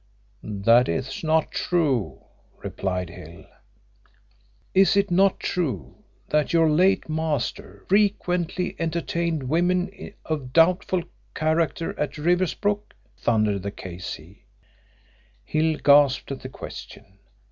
"That 0.41 0.89
is 0.89 1.23
not 1.23 1.51
true," 1.51 2.23
replied 2.63 3.11
Hill. 3.11 3.45
"Is 4.73 4.97
it 4.97 5.11
not 5.11 5.39
true 5.39 6.03
that 6.29 6.53
your 6.53 6.67
late 6.67 7.07
master 7.07 7.85
frequently 7.87 8.75
entertained 8.79 9.43
women 9.43 9.91
of 10.25 10.53
doubtful 10.53 11.03
character 11.35 11.93
at 11.99 12.17
Riversbrook?" 12.17 12.95
thundered 13.15 13.61
the 13.61 13.69
K.C. 13.69 14.43
Hill 15.43 15.77
gasped 15.77 16.31
at 16.31 16.39
the 16.39 16.49
question. 16.49 17.19